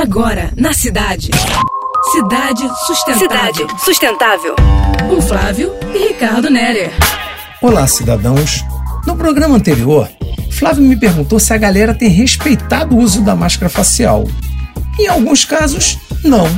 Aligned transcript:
Agora, 0.00 0.52
na 0.56 0.72
cidade. 0.72 1.28
Cidade 2.12 2.62
Sustentável. 2.86 3.18
Cidade 3.18 3.84
Sustentável. 3.84 4.54
Com 5.10 5.20
Flávio 5.20 5.72
e 5.92 5.98
Ricardo 6.06 6.48
Nerer. 6.48 6.92
Olá, 7.60 7.84
cidadãos. 7.88 8.64
No 9.04 9.16
programa 9.16 9.56
anterior, 9.56 10.08
Flávio 10.52 10.84
me 10.84 10.94
perguntou 10.94 11.40
se 11.40 11.52
a 11.52 11.56
galera 11.56 11.92
tem 11.92 12.08
respeitado 12.10 12.94
o 12.94 13.00
uso 13.00 13.22
da 13.22 13.34
máscara 13.34 13.68
facial. 13.68 14.22
Em 15.00 15.08
alguns 15.08 15.44
casos, 15.44 15.98
não. 16.22 16.48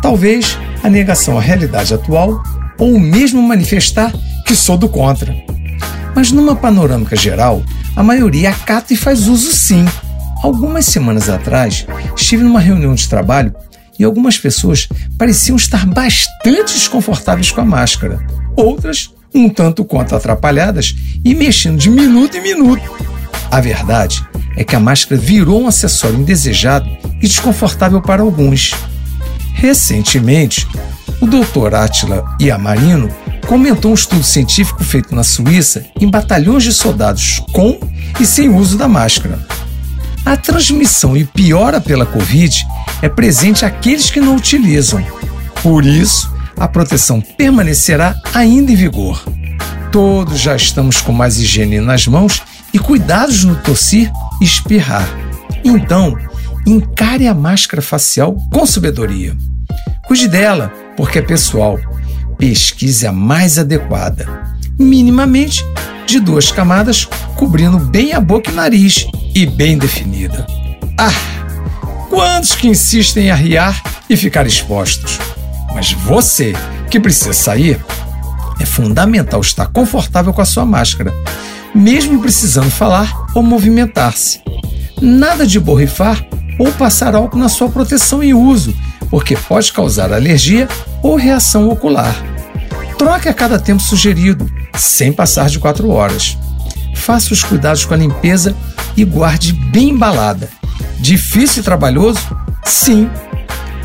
Talvez 0.00 0.56
a 0.84 0.88
negação 0.88 1.36
à 1.36 1.40
realidade 1.40 1.92
atual 1.92 2.40
ou 2.78 2.96
mesmo 2.96 3.42
manifestar 3.42 4.12
que 4.46 4.54
sou 4.54 4.76
do 4.76 4.88
contra. 4.88 5.34
Mas 6.14 6.30
numa 6.30 6.54
panorâmica 6.54 7.16
geral, 7.16 7.60
a 7.96 8.04
maioria 8.04 8.50
acata 8.50 8.92
e 8.94 8.96
faz 8.96 9.26
uso 9.26 9.50
sim. 9.50 9.84
Algumas 10.42 10.86
semanas 10.86 11.28
atrás, 11.28 11.86
estive 12.16 12.42
numa 12.42 12.58
reunião 12.58 12.94
de 12.96 13.08
trabalho 13.08 13.54
e 13.96 14.02
algumas 14.02 14.36
pessoas 14.36 14.88
pareciam 15.16 15.54
estar 15.56 15.86
bastante 15.86 16.74
desconfortáveis 16.74 17.52
com 17.52 17.60
a 17.60 17.64
máscara. 17.64 18.26
Outras, 18.56 19.14
um 19.32 19.48
tanto 19.48 19.84
quanto 19.84 20.16
atrapalhadas 20.16 20.96
e 21.24 21.32
mexendo 21.32 21.78
de 21.78 21.88
minuto 21.88 22.36
em 22.36 22.42
minuto. 22.42 22.82
A 23.52 23.60
verdade 23.60 24.26
é 24.56 24.64
que 24.64 24.74
a 24.74 24.80
máscara 24.80 25.20
virou 25.20 25.62
um 25.62 25.68
acessório 25.68 26.18
indesejado 26.18 26.90
e 27.22 27.28
desconfortável 27.28 28.02
para 28.02 28.22
alguns. 28.22 28.72
Recentemente, 29.54 30.66
o 31.20 31.26
Dr. 31.26 31.74
Attila 31.74 32.24
Iamarino 32.40 33.08
comentou 33.46 33.92
um 33.92 33.94
estudo 33.94 34.24
científico 34.24 34.82
feito 34.82 35.14
na 35.14 35.22
Suíça 35.22 35.84
em 36.00 36.10
batalhões 36.10 36.64
de 36.64 36.72
soldados 36.72 37.40
com 37.52 37.78
e 38.18 38.26
sem 38.26 38.48
uso 38.48 38.76
da 38.76 38.88
máscara. 38.88 39.38
A 40.24 40.36
transmissão 40.36 41.16
e 41.16 41.24
piora 41.24 41.80
pela 41.80 42.06
Covid 42.06 42.64
é 43.02 43.08
presente 43.08 43.64
àqueles 43.64 44.10
que 44.10 44.20
não 44.20 44.36
utilizam. 44.36 45.04
Por 45.62 45.84
isso, 45.84 46.32
a 46.56 46.68
proteção 46.68 47.20
permanecerá 47.20 48.14
ainda 48.32 48.70
em 48.70 48.76
vigor. 48.76 49.22
Todos 49.90 50.40
já 50.40 50.54
estamos 50.54 51.00
com 51.00 51.12
mais 51.12 51.38
higiene 51.38 51.80
nas 51.80 52.06
mãos 52.06 52.40
e 52.72 52.78
cuidados 52.78 53.44
no 53.44 53.56
tossir 53.56 54.10
e 54.40 54.44
espirrar. 54.44 55.08
Então, 55.64 56.16
encare 56.64 57.26
a 57.26 57.34
máscara 57.34 57.82
facial 57.82 58.36
com 58.50 58.64
sabedoria. 58.64 59.36
Cuide 60.06 60.28
dela, 60.28 60.72
porque 60.96 61.18
é 61.18 61.22
pessoal. 61.22 61.78
Pesquise 62.38 63.06
a 63.06 63.12
mais 63.12 63.58
adequada. 63.58 64.26
Minimamente 64.78 65.64
de 66.06 66.20
duas 66.20 66.50
camadas, 66.50 67.08
cobrindo 67.36 67.78
bem 67.78 68.12
a 68.12 68.20
boca 68.20 68.50
e 68.50 68.54
nariz 68.54 69.06
e 69.34 69.46
bem 69.46 69.78
definida. 69.78 70.46
Ah! 70.98 71.12
Quantos 72.08 72.54
que 72.54 72.68
insistem 72.68 73.26
em 73.26 73.30
arriar 73.30 73.82
e 74.08 74.16
ficar 74.16 74.46
expostos? 74.46 75.18
Mas 75.74 75.92
você 75.92 76.52
que 76.90 77.00
precisa 77.00 77.32
sair, 77.32 77.82
é 78.60 78.66
fundamental 78.66 79.40
estar 79.40 79.66
confortável 79.68 80.32
com 80.32 80.42
a 80.42 80.44
sua 80.44 80.66
máscara, 80.66 81.12
mesmo 81.74 82.20
precisando 82.20 82.70
falar 82.70 83.26
ou 83.34 83.42
movimentar-se. 83.42 84.40
Nada 85.00 85.46
de 85.46 85.58
borrifar 85.58 86.24
ou 86.58 86.70
passar 86.72 87.14
álcool 87.14 87.38
na 87.38 87.48
sua 87.48 87.68
proteção 87.68 88.22
e 88.22 88.34
uso, 88.34 88.74
porque 89.10 89.36
pode 89.36 89.72
causar 89.72 90.12
alergia 90.12 90.68
ou 91.02 91.16
reação 91.16 91.68
ocular. 91.68 92.31
Troque 93.02 93.28
a 93.28 93.34
cada 93.34 93.58
tempo 93.58 93.82
sugerido, 93.82 94.48
sem 94.78 95.12
passar 95.12 95.48
de 95.48 95.58
4 95.58 95.88
horas. 95.88 96.38
Faça 96.94 97.34
os 97.34 97.42
cuidados 97.42 97.84
com 97.84 97.94
a 97.94 97.96
limpeza 97.96 98.54
e 98.96 99.04
guarde 99.04 99.52
bem 99.52 99.88
embalada. 99.88 100.48
Difícil 101.00 101.62
e 101.62 101.64
trabalhoso? 101.64 102.20
Sim. 102.64 103.10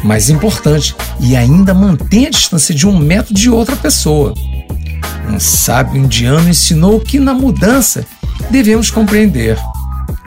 Mas 0.03 0.29
importante, 0.29 0.95
e 1.19 1.35
ainda 1.35 1.73
mantenha 1.73 2.27
a 2.27 2.29
distância 2.29 2.75
de 2.75 2.85
um 2.85 2.95
metro 2.95 3.33
de 3.33 3.49
outra 3.49 3.75
pessoa. 3.75 4.35
Um 5.27 5.39
sábio 5.39 5.99
indiano 5.99 6.47
ensinou 6.47 6.99
que 6.99 7.19
na 7.19 7.33
mudança 7.33 8.05
devemos 8.51 8.91
compreender. 8.91 9.57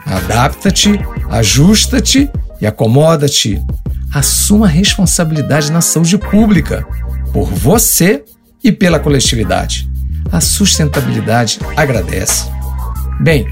Adapta-te, 0.05 0.99
ajusta-te 1.29 2.29
e 2.59 2.67
acomoda-te. 2.67 3.57
Assuma 4.13 4.65
a 4.65 4.69
responsabilidade 4.69 5.71
na 5.71 5.79
saúde 5.79 6.17
pública, 6.17 6.85
por 7.31 7.53
você 7.53 8.25
e 8.63 8.71
pela 8.71 8.99
coletividade. 8.99 9.89
A 10.31 10.39
sustentabilidade 10.39 11.59
agradece. 11.75 12.49
Bem, 13.19 13.45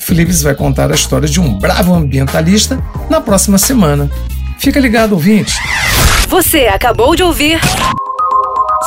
Philips 0.00 0.42
vai 0.42 0.54
contar 0.54 0.90
a 0.90 0.94
história 0.94 1.28
de 1.28 1.40
um 1.40 1.58
bravo 1.58 1.94
ambientalista 1.94 2.82
na 3.10 3.20
próxima 3.20 3.58
semana. 3.58 4.10
Fica 4.58 4.80
ligado, 4.80 5.12
ouvinte. 5.12 5.54
Você 6.28 6.66
acabou 6.66 7.14
de 7.14 7.22
ouvir 7.22 7.60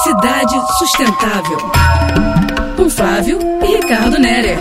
Cidade 0.03 0.55
Sustentável. 0.77 1.57
Com 2.75 2.89
Flávio 2.89 3.39
e 3.61 3.75
Ricardo 3.77 4.17
Nerer. 4.17 4.57